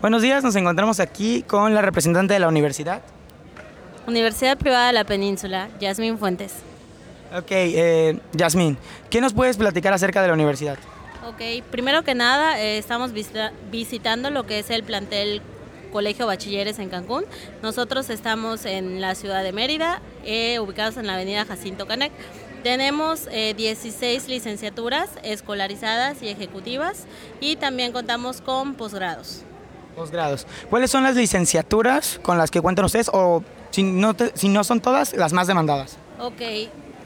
[0.00, 3.02] Buenos días, nos encontramos aquí con la representante de la universidad.
[4.06, 6.52] Universidad Privada de la Península, Yasmín Fuentes.
[7.36, 8.76] Ok, eh, Yasmín,
[9.10, 10.78] ¿qué nos puedes platicar acerca de la universidad?
[11.26, 15.42] Ok, primero que nada, eh, estamos visita- visitando lo que es el plantel
[15.92, 17.24] Colegio Bachilleres en Cancún.
[17.62, 22.12] Nosotros estamos en la ciudad de Mérida, eh, ubicados en la avenida Jacinto Canec.
[22.66, 27.04] Tenemos eh, 16 licenciaturas escolarizadas y ejecutivas
[27.40, 29.42] y también contamos con posgrados.
[29.94, 30.48] Posgrados.
[30.68, 34.64] ¿Cuáles son las licenciaturas con las que cuentan ustedes o si no, te- si no
[34.64, 35.96] son todas, las más demandadas?
[36.18, 36.42] Ok,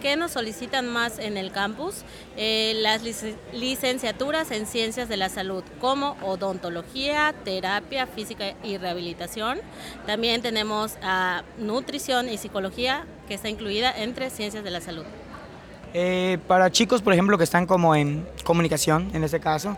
[0.00, 2.04] ¿qué nos solicitan más en el campus?
[2.38, 9.60] Eh, las lic- licenciaturas en ciencias de la salud, como odontología, terapia física y rehabilitación.
[10.06, 15.04] También tenemos ah, nutrición y psicología, que está incluida entre ciencias de la salud.
[15.92, 19.76] Eh, para chicos, por ejemplo, que están como en comunicación, en este caso,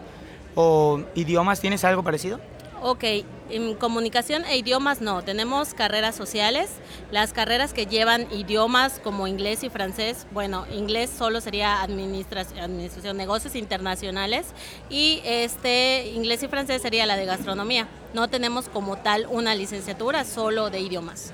[0.54, 2.38] o idiomas, ¿tienes algo parecido?
[2.84, 3.04] Ok,
[3.48, 6.68] en comunicación e idiomas no, tenemos carreras sociales,
[7.12, 13.16] las carreras que llevan idiomas como inglés y francés, bueno, inglés solo sería administra- administración,
[13.16, 14.48] negocios internacionales
[14.90, 17.86] y este inglés y francés sería la de gastronomía.
[18.14, 21.32] No tenemos como tal una licenciatura solo de idiomas.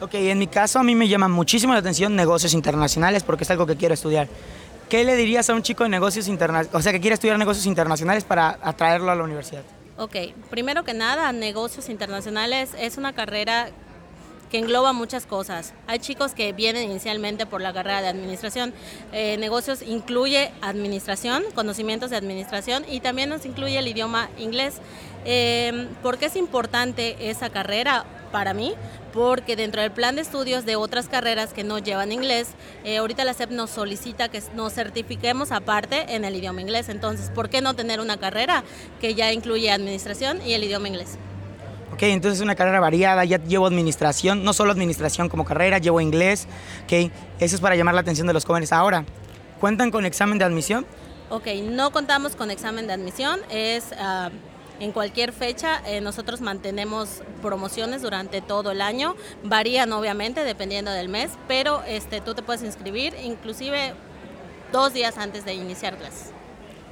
[0.00, 3.50] Ok, en mi caso a mí me llama muchísimo la atención negocios internacionales porque es
[3.50, 4.28] algo que quiero estudiar.
[4.88, 7.66] ¿Qué le dirías a un chico de negocios internacionales, o sea, que quiere estudiar negocios
[7.66, 9.62] internacionales para atraerlo a la universidad?
[9.98, 10.16] Ok,
[10.48, 13.68] primero que nada, negocios internacionales es una carrera
[14.50, 15.74] que engloba muchas cosas.
[15.86, 18.72] Hay chicos que vienen inicialmente por la carrera de administración.
[19.12, 24.80] Eh, negocios incluye administración, conocimientos de administración y también nos incluye el idioma inglés.
[25.24, 28.74] Eh, ¿Por qué es importante esa carrera para mí?
[29.12, 32.48] Porque dentro del plan de estudios de otras carreras que no llevan inglés,
[32.84, 36.88] eh, ahorita la SEP nos solicita que nos certifiquemos aparte en el idioma inglés.
[36.88, 38.64] Entonces, ¿por qué no tener una carrera
[39.00, 41.18] que ya incluye administración y el idioma inglés?
[41.92, 46.00] Ok, entonces es una carrera variada, ya llevo administración, no solo administración como carrera, llevo
[46.00, 46.46] inglés,
[46.84, 48.72] ok, eso es para llamar la atención de los jóvenes.
[48.72, 49.04] Ahora,
[49.60, 50.86] ¿cuentan con examen de admisión?
[51.28, 54.30] Ok, no contamos con examen de admisión, es ah,
[54.80, 55.80] en cualquier fecha.
[55.86, 59.14] eh, nosotros mantenemos promociones durante todo el año,
[59.44, 63.94] varían obviamente dependiendo del mes, pero este, tú te puedes inscribir inclusive
[64.72, 66.30] dos días antes de iniciar clases.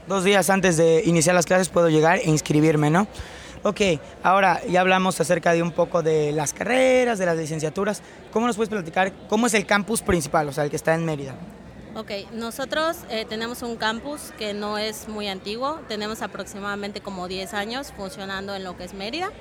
[0.07, 3.07] Dos días antes de iniciar las clases puedo llegar e inscribirme, ¿no?
[3.65, 3.81] Ok,
[4.23, 8.03] ahora ya hablamos acerca de un poco de las carreras, de las licenciaturas.
[8.33, 11.05] ¿Cómo nos puedes platicar cómo es el campus principal, o sea, el que está en
[11.05, 11.35] Mérida?
[11.99, 17.55] Ok, nosotros eh, tenemos un campus que no es muy antiguo, tenemos aproximadamente como 10
[17.55, 19.33] años funcionando en lo que es Mérida.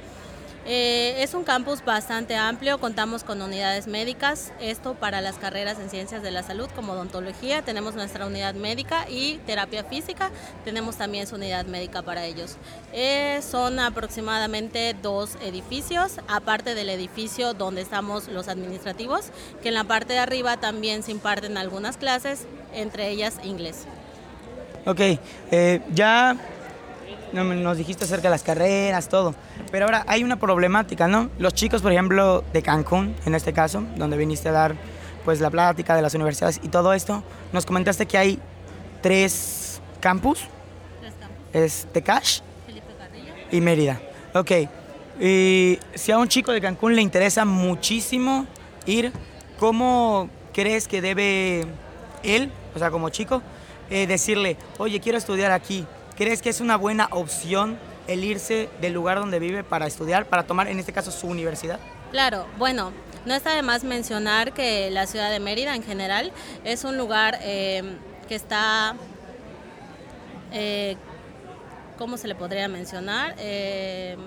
[0.70, 5.90] Eh, es un campus bastante amplio, contamos con unidades médicas, esto para las carreras en
[5.90, 10.30] ciencias de la salud como odontología, tenemos nuestra unidad médica y terapia física,
[10.66, 12.58] tenemos también su unidad médica para ellos.
[12.92, 19.32] Eh, son aproximadamente dos edificios, aparte del edificio donde estamos los administrativos,
[19.64, 23.86] que en la parte de arriba también se imparten algunas clases, entre ellas inglés.
[24.86, 25.00] Ok,
[25.52, 26.36] eh, ya
[27.34, 29.36] nos dijiste acerca de las carreras, todo.
[29.72, 31.30] Pero ahora hay una problemática, ¿no?
[31.40, 34.76] Los chicos, por ejemplo, de Cancún, en este caso, donde viniste a dar
[35.26, 38.40] pues la plática de las universidades y todo esto, nos comentaste que hay
[39.02, 40.40] tres campus,
[41.52, 43.34] es Tecash Felipe Carrillo.
[43.52, 44.00] y Mérida.
[44.34, 44.52] Ok,
[45.20, 48.46] y si a un chico de Cancún le interesa muchísimo
[48.86, 49.12] ir,
[49.60, 51.66] ¿cómo crees que debe
[52.24, 53.42] él, o sea, como chico,
[53.90, 55.86] eh, decirle, oye, quiero estudiar aquí?
[56.18, 60.48] ¿Crees que es una buena opción el irse del lugar donde vive para estudiar, para
[60.48, 61.80] tomar en este caso su universidad?
[62.10, 62.92] Claro, bueno,
[63.28, 66.32] no está de más mencionar que la ciudad de Mérida en general
[66.64, 67.84] es un lugar eh,
[68.28, 68.96] que está,
[70.52, 70.98] eh,
[72.00, 73.36] ¿cómo se le podría mencionar?
[73.38, 74.18] Eh,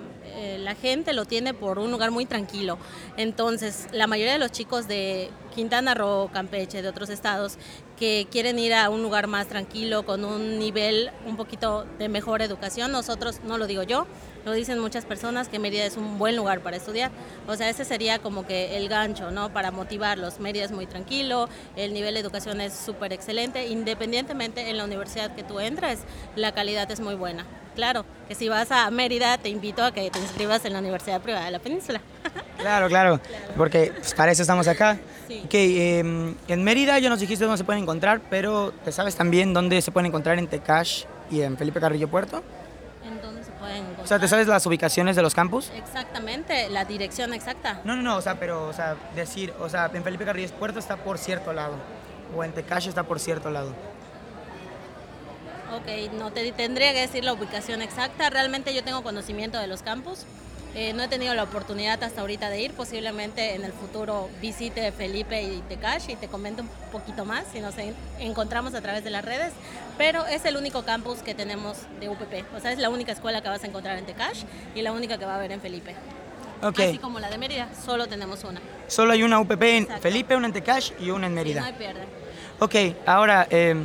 [0.59, 2.77] la gente lo tiene por un lugar muy tranquilo.
[3.17, 7.57] Entonces, la mayoría de los chicos de Quintana Roo, Campeche, de otros estados,
[7.97, 12.41] que quieren ir a un lugar más tranquilo, con un nivel un poquito de mejor
[12.41, 14.07] educación, nosotros, no lo digo yo,
[14.43, 17.11] lo dicen muchas personas, que Mérida es un buen lugar para estudiar.
[17.47, 19.53] O sea, ese sería como que el gancho, ¿no?
[19.53, 20.39] Para motivarlos.
[20.39, 25.35] Mérida es muy tranquilo, el nivel de educación es súper excelente, independientemente en la universidad
[25.35, 25.99] que tú entres,
[26.35, 27.45] la calidad es muy buena.
[27.75, 31.21] Claro, que si vas a Mérida, te invito a que te inscribas en la Universidad
[31.21, 32.01] Privada de la Península.
[32.57, 33.19] Claro, claro,
[33.57, 34.99] porque pues, para eso estamos acá.
[35.27, 35.41] Sí.
[35.43, 39.51] Ok, eh, en Mérida ya nos dijiste dónde se pueden encontrar, pero ¿te sabes también
[39.51, 42.43] dónde se pueden encontrar en Tecash y en Felipe Carrillo Puerto?
[43.03, 44.05] ¿En dónde se pueden encontrar?
[44.05, 45.71] O sea, ¿te sabes las ubicaciones de los campus?
[45.75, 47.81] Exactamente, la dirección exacta.
[47.83, 50.77] No, no, no, o sea, pero, o sea, decir, o sea, en Felipe Carrillo Puerto
[50.77, 51.73] está por cierto lado,
[52.35, 53.73] o en Tecash está por cierto lado.
[55.73, 58.29] Ok, no te tendría que decir la ubicación exacta.
[58.29, 60.25] Realmente yo tengo conocimiento de los campus.
[60.73, 64.89] Eh, no he tenido la oportunidad hasta ahorita de ir, posiblemente en el futuro visite
[64.93, 67.75] Felipe y Tecash y te comente un poquito más si nos
[68.19, 69.51] encontramos a través de las redes,
[69.97, 73.41] pero es el único campus que tenemos de UPP, o sea, es la única escuela
[73.41, 75.93] que vas a encontrar en Tecash y la única que va a haber en Felipe.
[76.63, 76.91] Okay.
[76.91, 78.61] Así como la de Mérida, solo tenemos una.
[78.87, 81.59] Solo hay una UPP en Felipe, una en Tecash y una en Mérida.
[81.59, 82.01] no hay pierde.
[82.59, 82.75] Ok,
[83.05, 83.45] ahora...
[83.49, 83.75] Eh,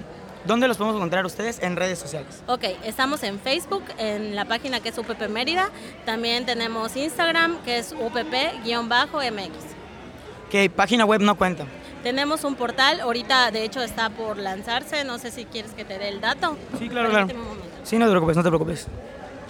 [0.46, 2.42] ¿Dónde los podemos encontrar ustedes en redes sociales?
[2.46, 5.70] Ok, estamos en Facebook, en la página que es UPP Mérida.
[6.04, 9.50] También tenemos Instagram, que es UPP-MX.
[10.50, 11.64] ¿Qué página web no cuenta?
[12.04, 15.98] Tenemos un portal, ahorita de hecho está por lanzarse, no sé si quieres que te
[15.98, 16.56] dé el dato.
[16.78, 17.28] Sí, claro, claro.
[17.82, 18.86] Sí, no te preocupes, no te preocupes.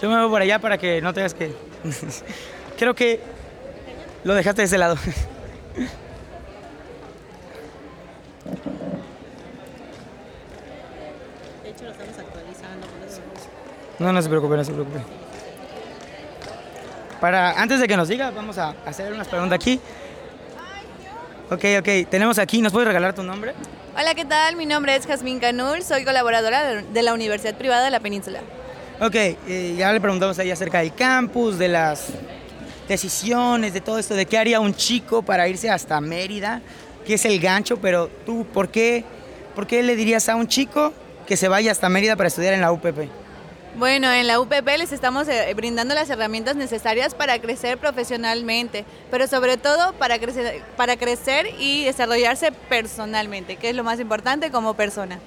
[0.01, 1.53] Yo me voy por allá para que no tengas que...
[2.79, 3.21] Creo que
[4.23, 4.95] lo dejaste de ese lado.
[13.99, 14.99] No, no se preocupe, no se preocupe.
[17.19, 19.79] Para, antes de que nos diga, vamos a hacer unas preguntas aquí.
[21.49, 23.53] Ok, ok, tenemos aquí, ¿nos puedes regalar tu nombre?
[23.97, 24.55] Hola, ¿qué tal?
[24.55, 28.41] Mi nombre es Jazmín Canul, soy colaboradora de la Universidad Privada de la Península.
[28.99, 32.09] Ok, eh, ya le preguntamos ahí acerca del campus, de las
[32.87, 36.61] decisiones, de todo esto, de qué haría un chico para irse hasta Mérida,
[37.05, 39.03] qué es el gancho, pero tú, ¿por qué,
[39.55, 40.93] ¿por qué le dirías a un chico
[41.25, 43.09] que se vaya hasta Mérida para estudiar en la UPP?
[43.77, 49.27] Bueno, en la UPP les estamos eh, brindando las herramientas necesarias para crecer profesionalmente, pero
[49.27, 54.73] sobre todo para crecer, para crecer y desarrollarse personalmente, que es lo más importante como
[54.73, 55.19] persona.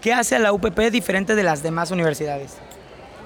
[0.00, 2.56] ¿Qué hace a la UPP diferente de las demás universidades?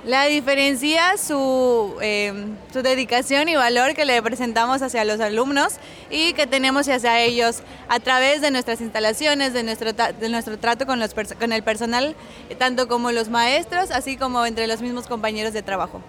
[0.08, 5.74] La diferencia su, em, su dedicación y valor que le presentamos hacia los alumnos
[6.08, 7.60] y que tenemos hacia ellos
[7.90, 12.16] a través de nuestras instalaciones, de nuestro, de nuestro trato con, los, con el personal,
[12.56, 16.00] tanto como los maestros, así como entre los mismos compañeros de trabajo.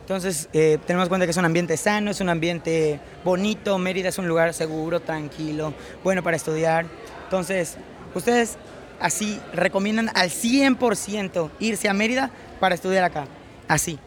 [0.00, 4.16] Entonces, eh, tenemos cuenta que es un ambiente sano, es un ambiente bonito, Mérida es
[4.16, 6.86] un lugar seguro, tranquilo, bueno para estudiar.
[7.24, 7.76] Entonces,
[8.14, 8.56] ustedes
[8.98, 13.26] así recomiendan al 100% irse a Mérida para estudiar acá,
[13.72, 13.98] así.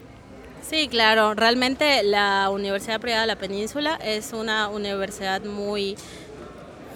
[0.68, 5.96] Sí, claro, realmente la Universidad Privada de la Península es una universidad muy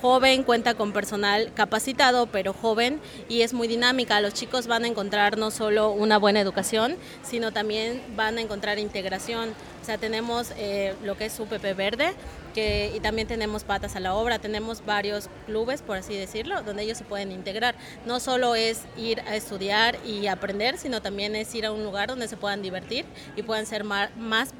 [0.00, 4.20] joven, cuenta con personal capacitado, pero joven y es muy dinámica.
[4.20, 8.78] Los chicos van a encontrar no solo una buena educación, sino también van a encontrar
[8.78, 9.50] integración.
[9.80, 12.14] O sea, tenemos eh, lo que es UPP Verde,
[12.50, 16.82] que, y también tenemos patas a la obra, tenemos varios clubes, por así decirlo, donde
[16.82, 17.74] ellos se pueden integrar.
[18.06, 22.08] No solo es ir a estudiar y aprender, sino también es ir a un lugar
[22.08, 23.04] donde se puedan divertir
[23.36, 24.10] y puedan ser más,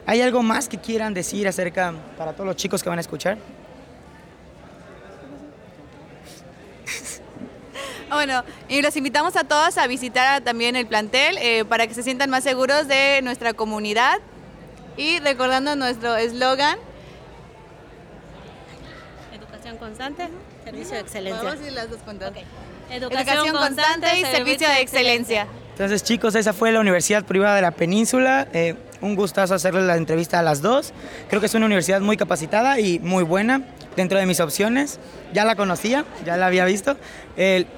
[0.06, 3.38] ¿Hay algo más que quieran decir acerca para todos los chicos que van a escuchar?
[8.08, 12.02] Bueno, y los invitamos a todos a visitar también el plantel eh, para que se
[12.02, 14.20] sientan más seguros de nuestra comunidad
[14.96, 16.78] y recordando nuestro eslogan.
[19.34, 20.30] Educación constante,
[20.64, 21.44] servicio de excelencia.
[21.44, 22.00] Vamos a ir las dos
[22.90, 25.48] Educación, constante, y servicio de excelencia.
[25.76, 28.48] Entonces, chicos, esa fue la Universidad Privada de la Península.
[28.54, 30.94] Eh, un gustazo hacerles la entrevista a las dos.
[31.28, 33.62] Creo que es una universidad muy capacitada y muy buena
[33.98, 35.02] dentro de mis opciones.
[35.34, 36.96] Ya la conocía, ya la había visto.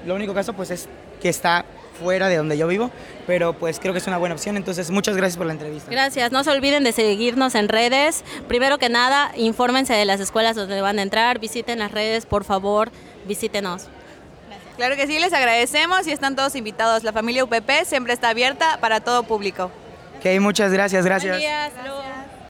[0.06, 0.88] lo único caso, pues, es
[1.20, 1.64] que está
[2.00, 2.92] fuera de donde yo vivo,
[3.26, 4.56] pero pues creo que es una buena opción.
[4.56, 5.90] Entonces, muchas gracias por la entrevista.
[5.90, 6.30] Gracias.
[6.30, 8.22] No se olviden de seguirnos en redes.
[8.46, 11.40] Primero que nada, infórmense de las escuelas donde van a entrar.
[11.40, 12.92] Visiten las redes, por favor,
[13.26, 13.88] visítenos.
[14.78, 17.02] Claro que sí, les agradecemos y están todos invitados.
[17.02, 19.72] La familia UPP siempre está abierta para todo público.
[20.18, 21.36] Ok, muchas gracias, gracias.
[21.36, 22.17] Buen